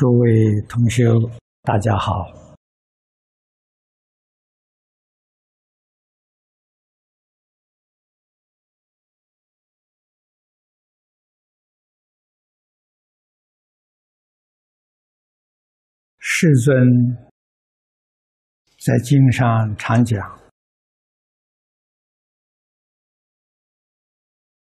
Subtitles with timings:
[0.00, 1.04] 诸位同学，
[1.60, 2.24] 大家好。
[16.16, 16.74] 世尊
[18.82, 20.18] 在经上常讲：“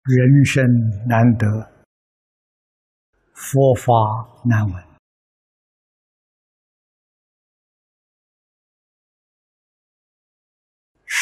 [0.01, 0.65] 人生
[1.07, 1.45] 难得，
[3.35, 3.93] 佛法
[4.43, 4.83] 难闻。”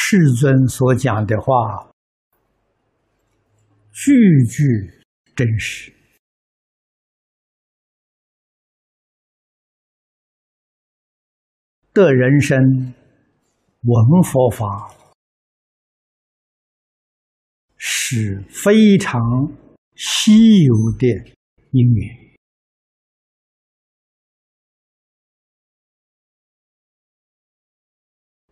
[0.08, 1.92] 世尊所讲的话，
[3.92, 4.14] 句
[4.46, 4.64] 句
[5.36, 5.92] 真实。
[11.92, 12.56] 的人生
[13.82, 14.94] 闻佛法
[17.76, 19.20] 是非常
[19.96, 21.08] 稀有的
[21.72, 22.38] 因缘，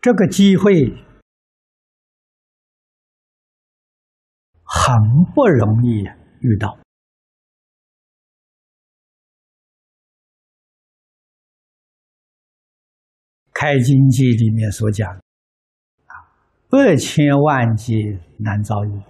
[0.01, 1.12] 这个机会。
[4.75, 4.95] 很
[5.35, 5.99] 不容易
[6.41, 6.79] 遇到。
[13.53, 15.07] 开经记里面所讲，
[16.07, 16.13] 啊，
[16.69, 17.93] 百千万劫
[18.39, 19.01] 难遭遇。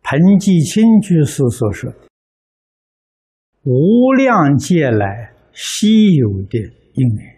[0.00, 1.92] 彭济清居士所说，
[3.64, 6.58] 无量劫来稀有的
[6.94, 7.33] 因缘。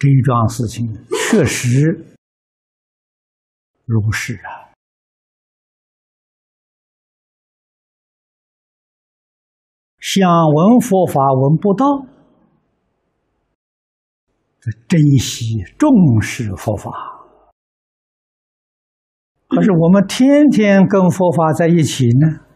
[0.00, 0.86] 这一桩事情
[1.30, 2.16] 确实
[3.84, 4.72] 如是啊！
[9.98, 11.84] 想闻佛法闻不到，
[14.88, 16.90] 珍惜重视佛法。
[19.48, 22.46] 可是我们天天跟佛法在一起呢，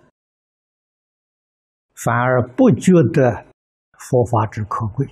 [1.94, 3.44] 反而不觉得
[3.98, 5.06] 佛法之可贵。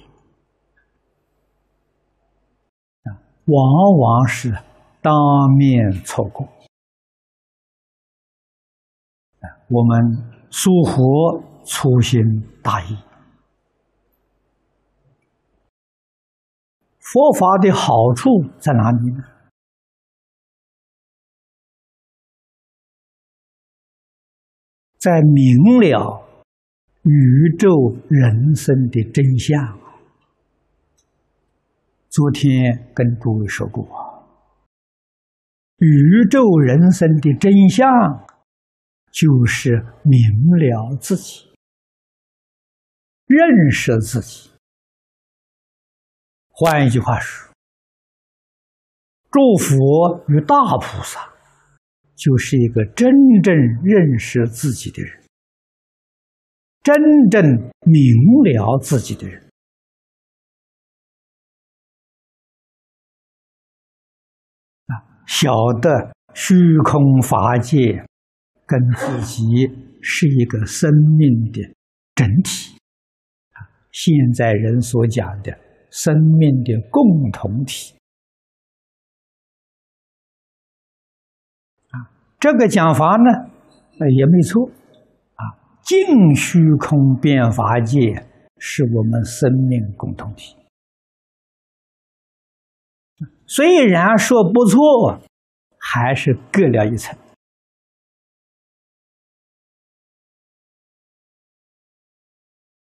[3.46, 4.50] 往往是
[5.00, 5.12] 当
[5.56, 6.48] 面错过
[9.68, 12.20] 我们疏忽粗心
[12.62, 12.96] 大意。
[16.98, 19.24] 佛法的好处在哪里呢？
[24.98, 26.22] 在明了
[27.02, 27.68] 宇宙
[28.08, 29.81] 人生的真相。
[32.12, 33.88] 昨天跟诸位说过，
[35.78, 37.88] 宇宙人生的真相
[39.10, 40.20] 就是明
[40.58, 41.50] 了自己，
[43.24, 44.50] 认识自己。
[46.50, 47.50] 换一句话说，
[49.30, 51.32] 诸佛与大菩萨
[52.14, 53.10] 就是一个真
[53.42, 55.24] 正认识自己的人，
[56.82, 56.94] 真
[57.30, 57.42] 正
[57.86, 59.50] 明了自己的人。
[65.34, 65.50] 晓
[65.80, 66.54] 得虚
[66.84, 68.04] 空法界
[68.66, 69.42] 跟自己
[70.02, 71.74] 是一个生命的
[72.14, 72.76] 整体。
[73.52, 75.50] 啊，现在人所讲的
[75.90, 77.94] 生命的共同体。
[81.90, 83.30] 啊，这个讲法呢，
[83.98, 84.68] 呃也没错。
[85.34, 85.42] 啊，
[85.82, 87.98] 净虚空变法界
[88.58, 90.54] 是我们生命共同体。
[93.54, 95.20] 虽然说不错，
[95.78, 97.14] 还是隔了一层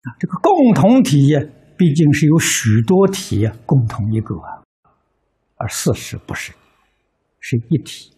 [0.01, 0.17] 啊。
[0.19, 1.35] 这个共同体
[1.77, 4.65] 毕竟是有许多体共同一个啊，
[5.57, 6.51] 而事实不是，
[7.39, 8.17] 是一体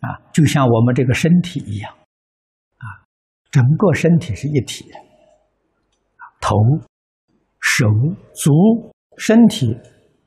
[0.00, 1.90] 啊，就像我们这个身体一样
[2.76, 3.08] 啊，
[3.50, 4.98] 整个身体是一体的
[6.42, 6.58] 头。
[7.62, 7.86] 手
[8.34, 9.66] 足身体，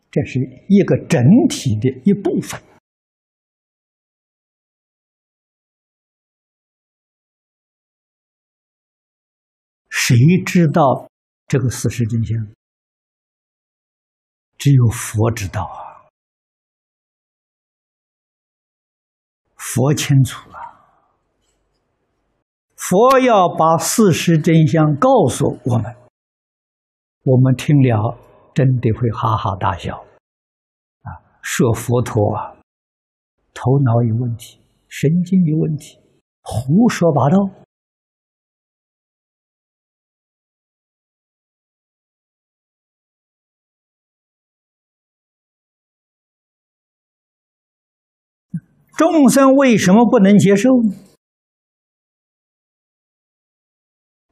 [0.10, 0.40] 这是
[0.70, 2.60] 一个整体的一部分。
[9.90, 10.16] 谁
[10.46, 11.10] 知道
[11.48, 12.56] 这个事实真相？
[14.58, 16.08] 只有佛知道啊！
[19.56, 20.58] 佛清楚啊！
[22.76, 26.05] 佛要把事实真相告诉我们。
[27.26, 28.16] 我们听了，
[28.54, 29.98] 真的会哈哈大笑，
[31.02, 31.10] 啊！
[31.42, 32.56] 说佛陀啊，
[33.52, 36.00] 头脑有问题，神经有问题，
[36.44, 37.50] 胡说八道。
[48.96, 50.70] 众生为什么不能接受？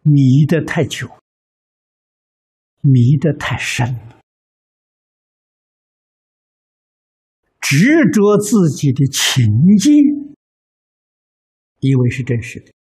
[0.04, 1.10] 迷得太久，
[2.83, 3.88] 迷得太深，
[7.62, 9.45] 执着自己的情
[9.77, 10.35] 境，
[11.80, 12.74] 以为是真实的，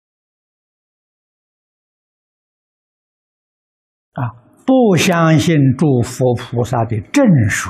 [4.14, 4.34] 啊，
[4.66, 7.70] 不相信诸佛菩萨的证书，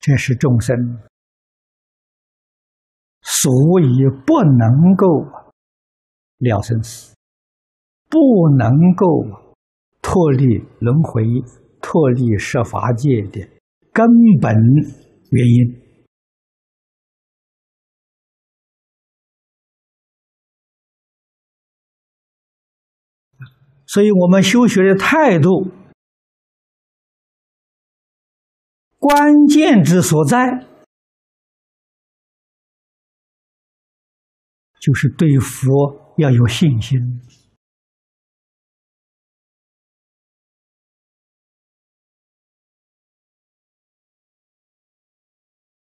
[0.00, 0.76] 这是众生。
[3.22, 5.06] 所以不能够
[6.40, 7.14] 了生死，
[8.08, 8.18] 不
[8.58, 9.06] 能够
[10.02, 11.22] 脱离轮回、
[11.80, 13.46] 脱离设法界的
[13.92, 14.06] 根
[14.40, 14.56] 本
[15.30, 15.80] 原因。
[23.86, 25.70] 所以我们修学的态度，
[28.98, 30.66] 关键之所在。
[34.80, 36.98] 就是对佛要有信心，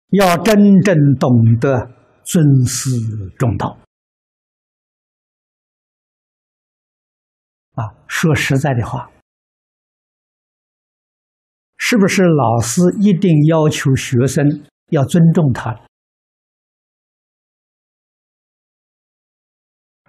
[0.09, 1.29] 要真正懂
[1.59, 1.89] 得
[2.23, 2.89] 尊师
[3.37, 3.77] 重道。
[7.73, 9.09] 啊，说实在的话，
[11.77, 14.45] 是不是老师一定要求学生
[14.89, 15.90] 要尊重他？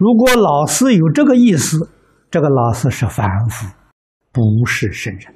[0.03, 1.89] 如果老师有这个意思，
[2.29, 3.73] 这个老师是凡夫，
[4.33, 5.33] 不是圣人。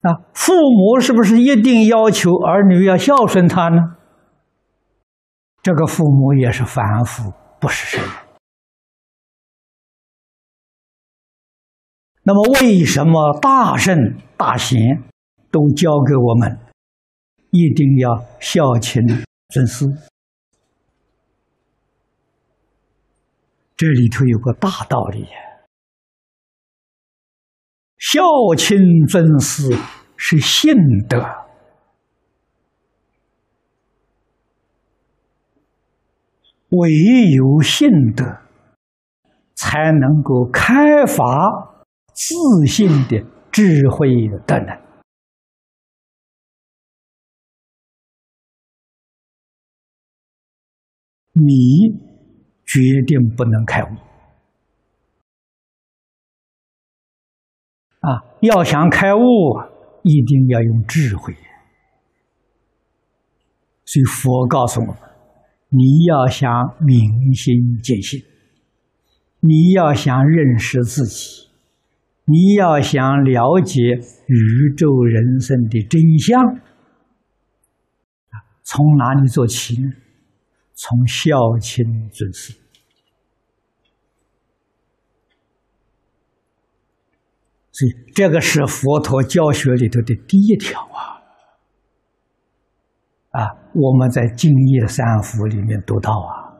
[0.00, 3.96] 啊，父母是不是一定要求儿女要孝顺他呢？
[5.60, 7.30] 这个父母也是凡夫，
[7.60, 8.12] 不是圣人。
[12.22, 13.94] 那么，为什么大圣
[14.38, 14.78] 大贤
[15.50, 16.58] 都教给我们，
[17.50, 19.02] 一定要孝亲
[19.50, 19.84] 尊师？
[23.78, 25.24] 这里头有个大道理，
[27.96, 28.20] 孝
[28.56, 28.76] 亲
[29.06, 29.72] 尊师
[30.16, 30.74] 是信
[31.08, 31.16] 德，
[36.70, 36.90] 唯
[37.36, 38.24] 有信德
[39.54, 44.08] 才能够开发自信的智慧
[44.44, 44.76] 的能。
[51.32, 52.07] 你。
[52.68, 53.88] 决定不能开悟
[58.00, 58.22] 啊！
[58.42, 59.20] 要想开悟，
[60.02, 61.32] 一定要用智慧。
[63.86, 64.96] 所以佛告诉我们：
[65.70, 66.52] 你要想
[66.84, 68.22] 明心见性，
[69.40, 71.48] 你要想认识自己，
[72.26, 76.38] 你要想了解宇宙人生的真相，
[78.62, 79.90] 从哪里做起呢？
[80.80, 82.54] 从孝亲尊师，
[87.78, 91.22] 所以这个是佛陀教学里头的第一条啊！
[93.30, 96.58] 啊，我们在《净业三福》里面读到啊，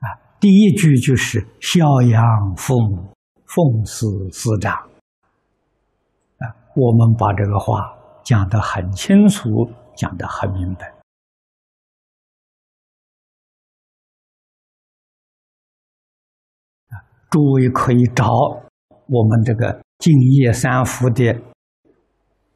[0.00, 0.06] 啊，
[0.40, 2.20] 第一句就是“孝养
[2.56, 3.14] 父母，
[3.46, 4.74] 奉事师长”，
[6.42, 9.48] 啊，我们把这个话讲得很清楚，
[9.94, 10.88] 讲得很明白。
[16.88, 16.98] 啊
[17.30, 18.24] 诸位可以找
[19.08, 21.32] 我们这个《敬业三福》的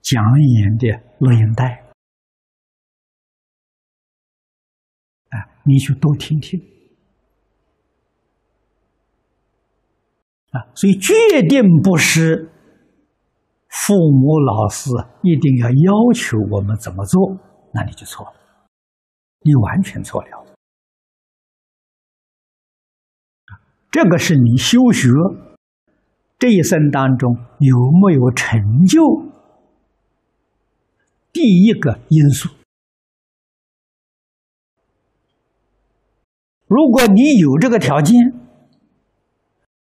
[0.03, 1.83] 讲演的录音带，
[5.31, 6.61] 啊，你去多听听，
[10.51, 11.15] 啊，所以决
[11.49, 12.51] 定不是
[13.69, 14.91] 父母老师
[15.23, 17.39] 一定要要求我们怎么做，
[17.73, 18.35] 那你就错了，
[19.41, 20.45] 你完全错了。
[23.91, 25.09] 这个是你修学
[26.43, 29.01] 这一生当中有没有成就
[31.33, 32.49] 第一个因素。
[36.67, 38.19] 如果你有这个条件，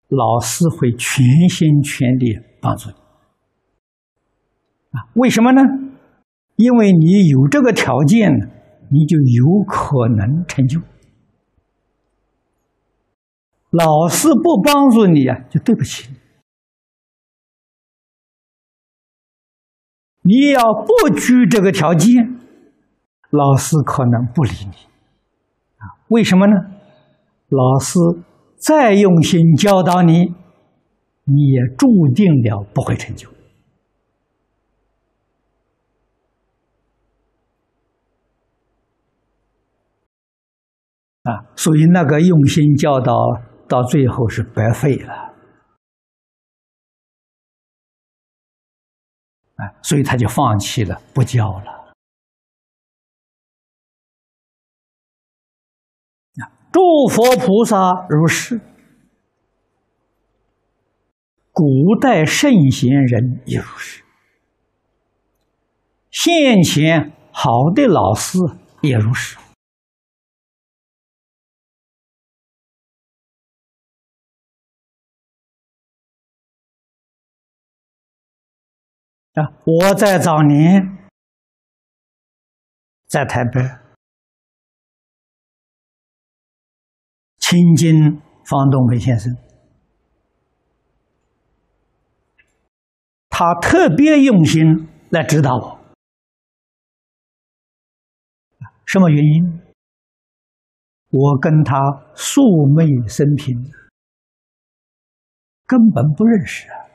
[0.08, 2.96] 老师会全心全力帮助你。
[4.98, 5.62] 啊，为什么呢？
[6.56, 8.32] 因为你有这个条件，
[8.90, 10.82] 你就有可能成就。
[13.70, 16.18] 老师不帮助你呀，就对不起你。
[20.28, 22.38] 你要不具这个条件，
[23.30, 24.76] 老师可能不理你。
[25.78, 26.54] 啊，为什么呢？
[27.48, 27.98] 老师
[28.58, 30.34] 再用心教导你，
[31.24, 33.30] 你也注定了不会成就。
[41.24, 43.14] 啊，所以那个用心教导
[43.70, 45.34] 到最后是白费了，
[49.58, 51.72] 啊，所以他就放弃了，不教了。
[56.38, 58.62] 啊，诸佛菩萨如是，
[61.52, 61.66] 古
[62.00, 64.04] 代圣贤人也如是，
[66.12, 68.38] 现前好的老师
[68.82, 69.38] 也如是。
[79.38, 79.54] 啊！
[79.66, 80.98] 我在早年
[83.06, 83.62] 在台北
[87.38, 89.38] 亲近方东梅先生，
[93.30, 95.80] 他特别用心来指导我。
[98.88, 99.62] 什么原因？
[101.10, 101.78] 我跟他
[102.16, 102.42] 素
[102.76, 103.56] 昧生平，
[105.68, 106.87] 根本不认识啊。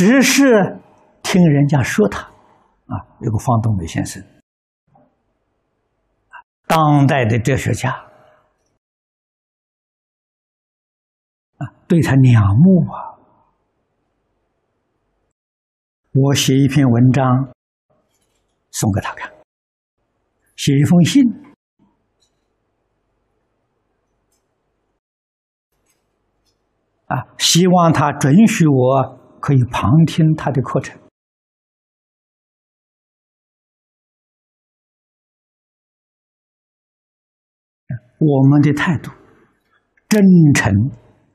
[0.00, 0.80] 只是
[1.22, 2.22] 听人家说他，
[2.86, 4.24] 啊，有个方东美先生，
[6.66, 7.90] 当代的哲学家，
[11.58, 13.20] 啊，对他仰慕啊。
[16.12, 17.52] 我写一篇文章
[18.70, 19.30] 送给他看，
[20.56, 21.22] 写一封信，
[27.04, 29.19] 啊，希望他准许我。
[29.50, 30.96] 可以旁听他的课程，
[38.20, 39.10] 我们的态度
[40.08, 40.22] 真
[40.54, 40.72] 诚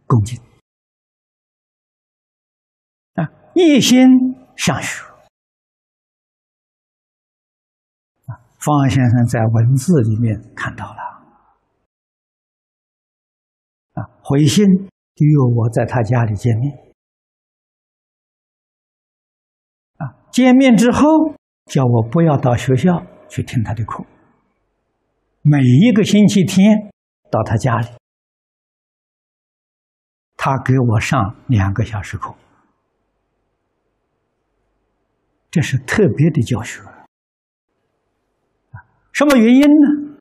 [0.07, 0.41] 恭敬
[3.15, 4.07] 啊，一心
[4.55, 5.03] 向学
[8.27, 8.39] 啊。
[8.59, 11.01] 方先生在文字里面看到了
[13.95, 16.84] 啊，回信约我在他家里见面。
[20.35, 21.33] 见面之后，
[21.65, 24.03] 叫我不要到学校去听他的课。
[25.41, 26.91] 每一个星期天
[27.31, 27.87] 到他家里，
[30.35, 32.35] 他给我上两个小时课，
[35.49, 36.81] 这是特别的教学。
[36.81, 37.05] 啊
[39.13, 40.19] 什么原因呢？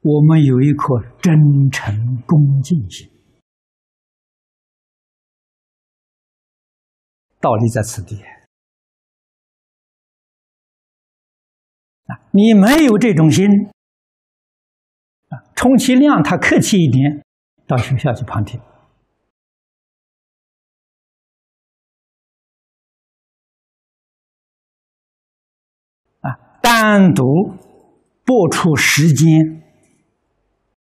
[0.00, 3.08] 我们有一颗真诚恭敬心。
[7.40, 8.22] 道理在此地
[12.04, 12.20] 啊！
[12.32, 13.46] 你没有这种心
[15.30, 17.24] 啊，充其量他客气一点，
[17.66, 18.60] 到学校去旁听
[26.20, 27.24] 啊，单独
[28.24, 29.62] 拨出时间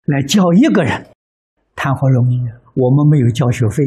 [0.05, 1.11] 来教一个人，
[1.75, 2.61] 谈何容易啊！
[2.75, 3.83] 我们没有交学费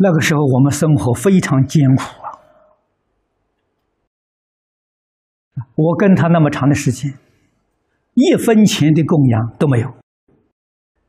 [0.00, 2.30] 那个时候，我们生活非常艰苦啊！
[5.74, 7.12] 我跟他那么长的时间，
[8.14, 9.92] 一分钱的供养都没有，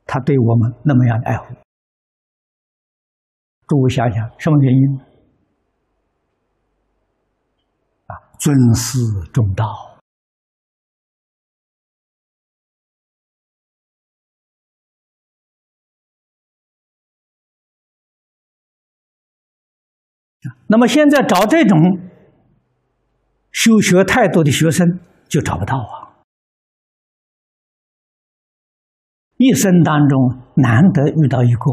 [0.05, 1.53] 他对我们那么样的爱护，
[3.67, 4.99] 诸位想想，什么原因？
[8.07, 8.97] 啊，尊师
[9.31, 9.88] 重道。
[20.67, 21.99] 那么现在找这种
[23.51, 26.21] 修学态度的学生就找不到啊！
[29.37, 31.71] 一生当中难得遇到一个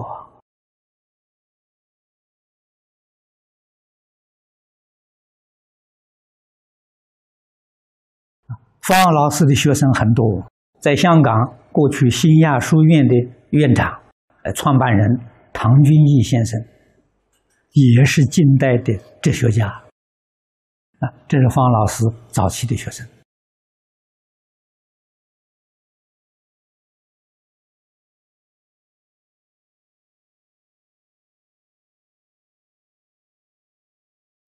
[8.81, 10.49] 方老师的学生很多，
[10.81, 11.35] 在香港
[11.73, 13.15] 过去新亚书院的
[13.51, 14.01] 院长、
[14.43, 15.21] 呃创办人
[15.53, 16.76] 唐君毅先生。
[17.79, 23.07] 也是近代的哲学家啊，这是方老师早期的学生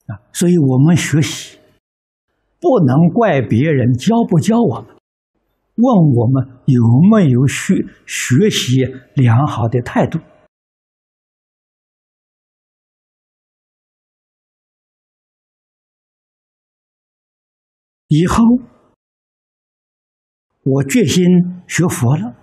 [0.07, 1.59] 啊，所以我们学习
[2.59, 4.97] 不能怪别人教不教我们，
[5.77, 7.75] 问我们有没有学
[8.07, 10.19] 学习良好的态度。
[18.09, 18.43] 以后
[20.63, 21.25] 我决心
[21.67, 22.35] 学佛了，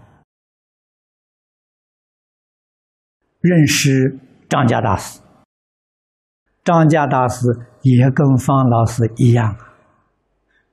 [3.40, 5.20] 认识张家大师。
[6.64, 7.48] 张家大师
[7.82, 9.56] 也跟方老师一样，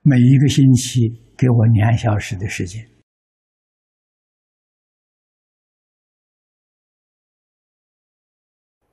[0.03, 2.87] 每一个星期给我两小时的时间。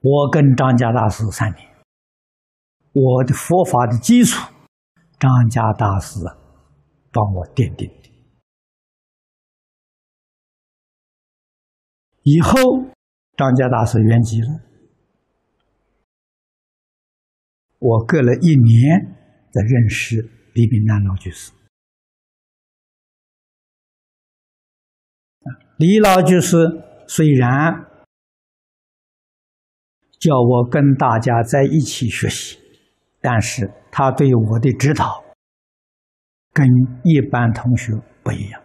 [0.02, 1.68] 我跟张家大师三年，
[2.94, 4.50] 我的佛法的基础，
[5.20, 6.22] 张家大师
[7.12, 8.10] 帮我奠定的。
[12.24, 12.60] 以后
[13.36, 14.62] 张家大师圆寂了，
[17.80, 19.16] 我隔了一年
[19.52, 20.22] 才认识
[20.54, 21.52] 李炳南老居士。
[25.78, 26.56] 李老居士
[27.08, 27.90] 虽然。
[30.20, 32.60] 叫我跟大家在一起学习，
[33.22, 35.24] 但是他对我的指导
[36.54, 36.68] 跟
[37.04, 37.94] 一般同学
[38.24, 38.62] 不一样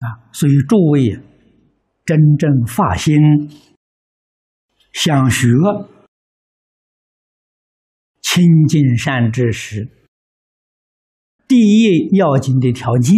[0.00, 1.10] 啊，所以诸位
[2.06, 3.14] 真正发心
[4.92, 5.46] 想学
[8.22, 9.88] 亲近善知识。
[11.46, 13.14] 第一要紧的条件，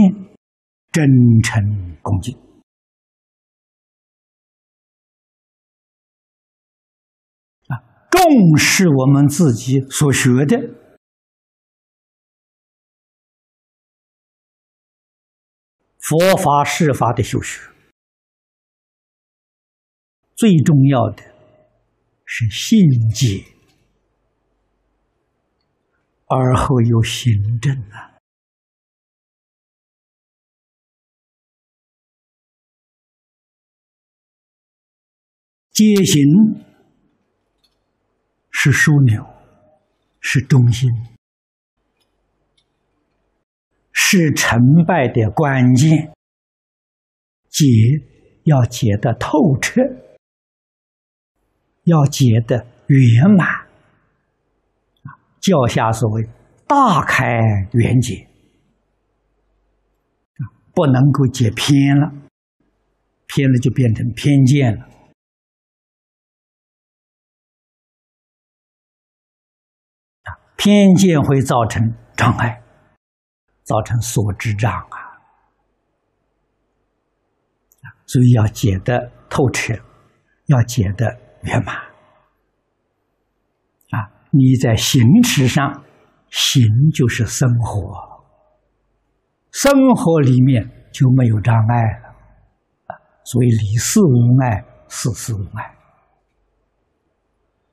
[0.90, 1.06] 真
[1.44, 1.91] 诚
[2.22, 2.38] 恭敬
[7.68, 10.56] 啊，重视我们自己所学的
[15.98, 17.60] 佛法、释法的修学，
[20.36, 21.22] 最重要的
[22.24, 22.78] 是信
[23.10, 23.44] 解，
[26.26, 28.11] 而后有行证啊。
[35.72, 36.22] 阶行
[38.50, 39.26] 是枢纽，
[40.20, 40.90] 是中心，
[43.90, 46.12] 是成败的关键。
[47.48, 47.66] 解
[48.44, 49.80] 要解得透彻，
[51.84, 53.66] 要解得圆满。
[55.40, 56.28] 教下所谓
[56.68, 57.26] “大开
[57.72, 58.28] 圆解”，
[60.74, 62.12] 不能够解偏了，
[63.26, 64.88] 偏了就变成偏见了。
[70.64, 72.62] 偏见会造成障碍，
[73.64, 74.96] 造成所知障啊！
[78.06, 79.74] 所以要解得透彻，
[80.46, 81.04] 要解得
[81.42, 81.74] 圆满
[83.90, 84.06] 啊！
[84.30, 85.82] 你在行持上，
[86.30, 86.62] 行
[86.94, 88.24] 就是生活，
[89.50, 92.14] 生活里面就没有障碍了！
[93.24, 95.74] 所以理事无碍，事事无碍，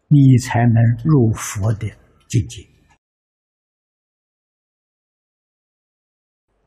[0.07, 1.87] 你才能入佛的
[2.27, 2.67] 境界。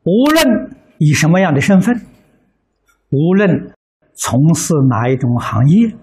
[0.05, 1.95] 无论以什么样的身份，
[3.09, 3.73] 无论
[4.13, 5.95] 从事哪一种行业，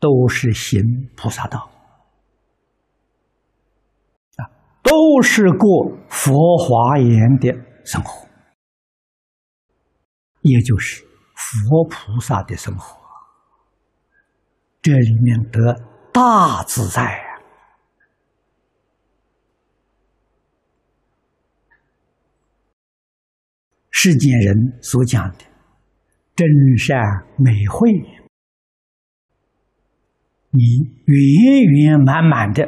[0.00, 0.82] 都是行
[1.16, 1.70] 菩萨道
[4.36, 4.50] 啊，
[4.82, 7.52] 都是过佛华严的
[7.84, 8.26] 生活，
[10.42, 12.98] 也就是佛菩萨的生活。
[14.82, 15.80] 这里面得
[16.12, 17.27] 大自在。
[24.00, 25.44] 世间人所讲的
[26.36, 26.46] 真
[26.78, 26.96] 善
[27.36, 27.90] 美慧，
[30.50, 30.62] 你
[31.04, 32.64] 圆圆满满的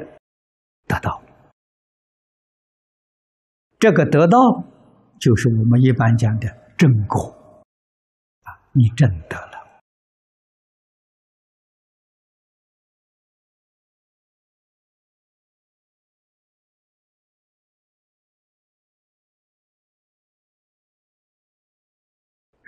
[0.89, 1.23] 得到，
[3.79, 4.37] 这个得到
[5.21, 7.63] 就是我们一般讲的正果
[8.43, 9.60] 啊，你真得了。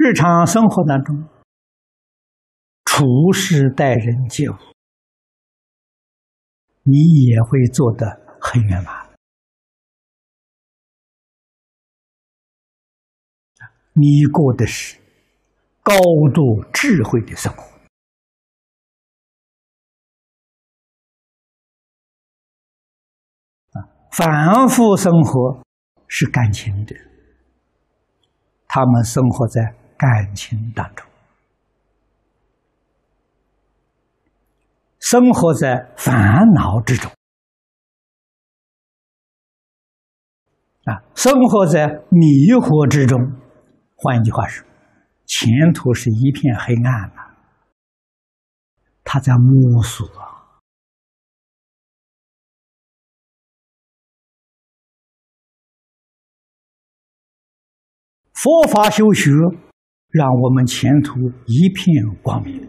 [0.05, 1.29] 日常生活当中，
[2.85, 4.55] 处事待人接物，
[6.83, 8.05] 你也会做得
[8.41, 9.13] 很圆满。
[13.93, 14.99] 你过的是
[15.85, 15.95] 高
[16.35, 17.63] 度智慧的生活
[23.71, 23.87] 啊！
[24.11, 25.63] 反复生活
[26.09, 26.97] 是感情的，
[28.67, 29.81] 他们生活在。
[30.03, 31.07] 感情当中，
[34.99, 37.09] 生活在烦恼之中，
[40.87, 43.17] 啊，生活在迷惑之中。
[43.95, 44.67] 换一句话说，
[45.25, 47.37] 前途是一片黑暗呐，
[49.05, 50.59] 他在摸索啊。
[58.35, 59.31] 佛法修学，
[60.13, 62.69] 让我们前途一片光明，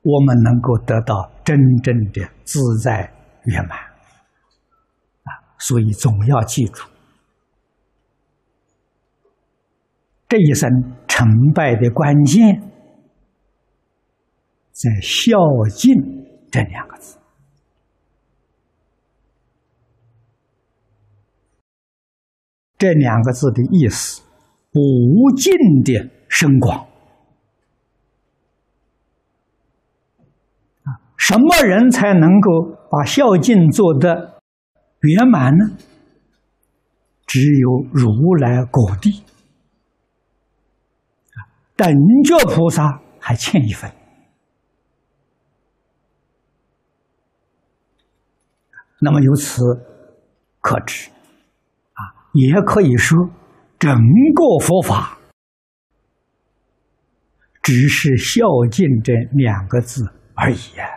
[0.00, 3.12] 我们能够得到真正的自在
[3.44, 5.30] 圆满啊！
[5.58, 6.88] 所以总要记住，
[10.28, 10.70] 这一生
[11.06, 12.58] 成败的关键
[14.72, 15.36] 在“孝
[15.70, 15.94] 敬”
[16.50, 17.18] 这两个字。
[22.82, 24.22] 这两个字的意思，
[24.72, 25.52] 无尽
[25.84, 26.84] 的深广！
[31.16, 32.50] 什么人才能够
[32.90, 34.42] 把孝敬做得
[34.98, 35.76] 圆满呢？
[37.24, 39.22] 只有如来果地
[41.34, 41.38] 啊，
[41.76, 41.88] 等
[42.24, 43.88] 觉菩萨还欠一份。
[48.98, 49.62] 那么由此
[50.60, 51.08] 可知。
[52.32, 53.28] 也可以说，
[53.78, 53.92] 整
[54.34, 55.18] 个佛法
[57.62, 60.88] 只是孝敬这两个字而已啊！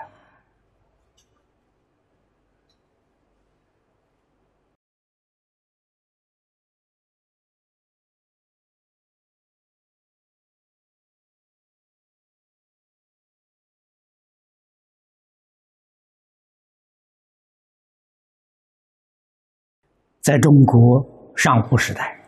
[20.22, 21.15] 在中国。
[21.36, 22.26] 上古时代，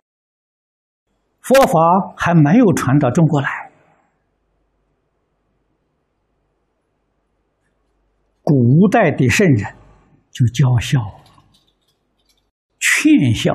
[1.40, 3.48] 佛法还没有传到中国来。
[8.42, 9.74] 古代的圣人
[10.30, 11.00] 就教孝、
[12.78, 13.52] 劝孝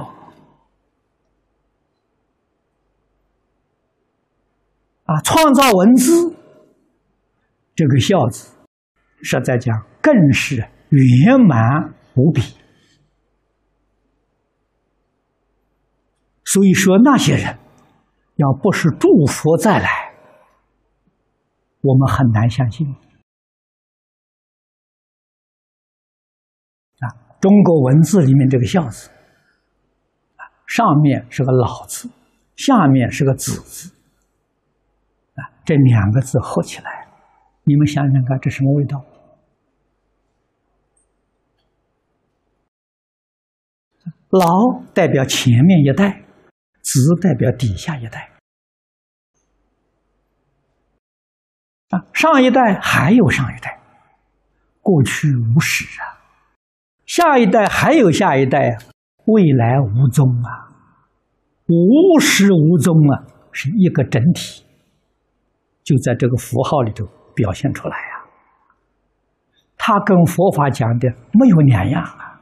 [5.06, 6.36] 啊，创造文字，
[7.76, 8.54] 这个“孝”字，
[9.24, 10.58] 实在讲更是
[10.89, 12.42] 圆满无比。
[16.54, 17.58] 所以说，那些人
[18.36, 20.13] 要不是祝福再来，
[21.82, 22.86] 我们很难相信。
[27.00, 27.10] 啊，
[27.42, 29.10] 中国文字里面这个“孝”字，
[30.36, 32.08] 啊，上面是个“老”字，
[32.56, 33.92] 下面是个“子”字，
[35.34, 37.08] 啊，这两个字合起来，
[37.63, 39.04] 你们想想看，这什么味道
[44.30, 46.20] ？“老”代表前面一代。
[46.84, 48.30] 子代表底下一代
[51.89, 53.80] 啊，上一代还有上一代，
[54.82, 56.19] 过去无始啊，
[57.06, 58.78] 下一代还有下一代，
[59.26, 60.76] 未来无终啊，
[61.67, 64.65] 无始无终啊，是一个整体，
[65.84, 68.26] 就在这个符号里头表现出来呀。
[69.78, 72.41] 它跟佛法讲的没有两样啊，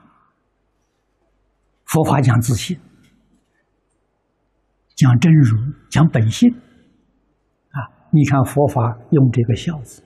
[1.85, 2.79] 佛法讲自信。
[5.01, 5.57] 讲真如，
[5.89, 6.47] 讲本性，
[7.71, 7.89] 啊！
[8.11, 10.03] 你看佛法用这个“孝”字，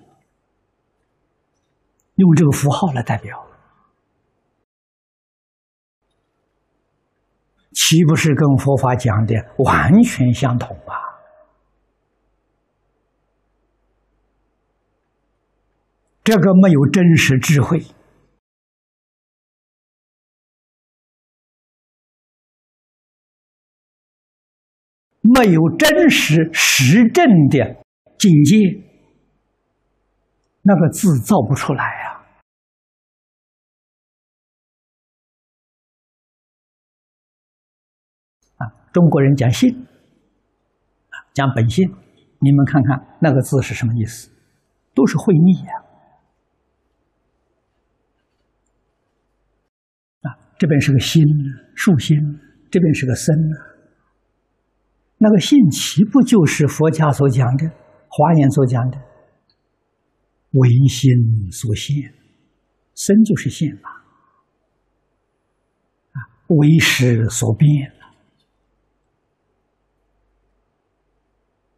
[2.15, 3.45] 用这个符号来代表，
[7.73, 10.95] 岂不是跟佛法讲的完全相同啊？
[16.23, 17.83] 这个没有真实智慧。
[25.33, 27.83] 没有真实实证的
[28.17, 28.55] 境界，
[30.61, 32.21] 那个字造不出来呀！
[38.57, 39.87] 啊，中国人讲信，
[41.33, 41.89] 讲本性，
[42.39, 44.29] 你们看看那个字是什么意思？
[44.93, 45.73] 都是会意呀！
[50.21, 51.23] 啊，这边是个心，
[51.73, 52.15] 树心；
[52.69, 53.74] 这边是个身呢。
[55.25, 57.65] 那个性岂不就是佛家所讲的
[58.07, 58.97] 《华严》所讲的
[60.53, 62.13] “唯心所现”，
[62.93, 63.89] 身就是现嘛，
[66.11, 67.91] 啊，唯识所变。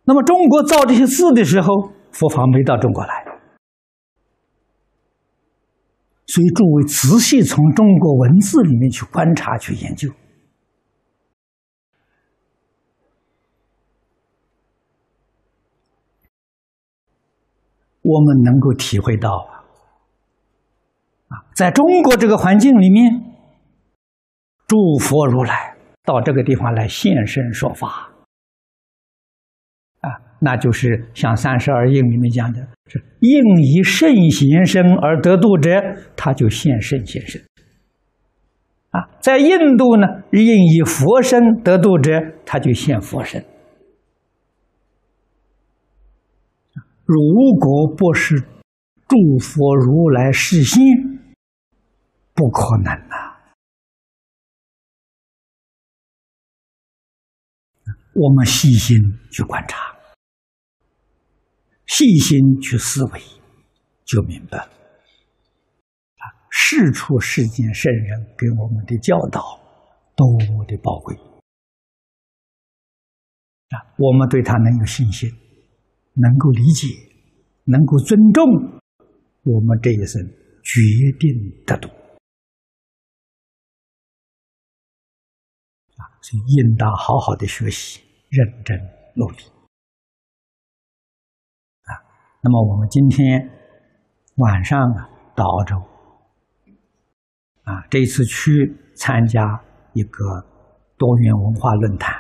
[0.04, 3.24] 那么中国造这些字的时候，佛法没到中国来，
[6.26, 10.12] 所以诸位仔细从中国文字里面去观察、去研究。
[18.08, 19.30] 我们能够体会到
[21.30, 23.12] 啊，啊，在中国这个环境里面，
[24.66, 28.10] 诸佛如来到这个地方来现身说法，
[30.00, 35.70] 啊，那就是像三十二应里面讲的，是应以圣贤身而得度者，
[36.16, 37.42] 他就现圣贤身。
[38.92, 43.44] 啊，在印度呢，应以佛身得度者，他就现佛身。
[47.08, 47.16] 如
[47.58, 48.36] 果不是
[49.08, 50.84] 诸佛如来示现，
[52.34, 53.16] 不可能呐。
[58.14, 58.98] 我们细心
[59.32, 59.96] 去观察，
[61.86, 63.22] 细心去思维，
[64.04, 64.66] 就明白了。
[64.66, 69.42] 啊，事出世间圣人给我们的教导
[70.14, 71.16] 多么的宝贵
[73.70, 73.96] 啊！
[73.98, 75.32] 我们对他能有信心。
[76.20, 76.88] 能够理解，
[77.66, 78.44] 能够尊重，
[79.44, 80.20] 我们这一生
[80.64, 80.82] 决
[81.20, 81.30] 定
[81.64, 81.88] 的度
[85.96, 86.02] 啊！
[86.22, 88.76] 所以应当好好的学习，认真
[89.16, 89.44] 努力
[91.84, 91.94] 啊！
[92.42, 93.48] 那么我们今天
[94.38, 95.76] 晚上啊到澳洲
[97.64, 100.42] 啊，这次去参加一个
[100.98, 102.20] 多元文化论坛，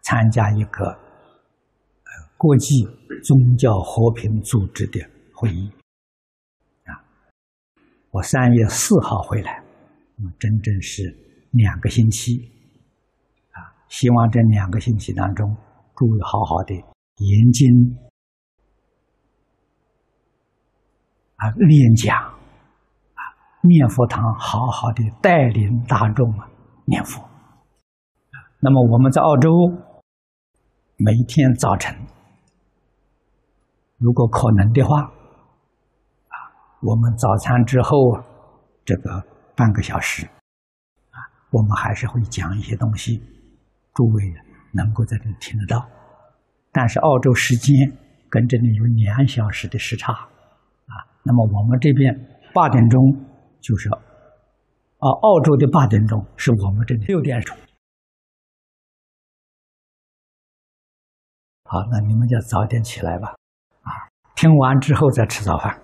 [0.00, 1.03] 参加一个。
[2.36, 2.84] 国际
[3.22, 5.00] 宗教和平组织的
[5.32, 5.70] 会议
[6.84, 6.92] 啊，
[8.10, 9.62] 我三月四号回来，
[10.18, 11.02] 嗯，整整是
[11.52, 12.36] 两个星期
[13.52, 13.72] 啊。
[13.88, 15.56] 希望这两个星期当中，
[15.96, 17.96] 诸位好好的研经
[21.36, 23.22] 啊，练讲啊，
[23.62, 26.50] 念佛堂好好的带领大众啊
[26.84, 27.22] 念佛
[28.60, 29.50] 那么我们在澳洲
[30.96, 31.94] 每天早晨。
[34.04, 36.36] 如果可能的话，啊，
[36.82, 37.88] 我们早餐之后
[38.84, 39.24] 这个
[39.56, 40.26] 半个小时，
[41.08, 41.16] 啊，
[41.50, 43.22] 我们还是会讲一些东西，
[43.94, 44.22] 诸位
[44.74, 45.88] 能够在这里听得到。
[46.70, 47.74] 但是澳洲时间
[48.28, 52.14] 跟这里有两小时的时差，啊，那么我们这边
[52.52, 53.00] 八点钟
[53.58, 57.56] 就是，啊，澳洲的八点钟是我们这里六点钟。
[61.64, 63.34] 好，那你们就早点起来吧。
[64.34, 65.83] 听完之后再吃早饭。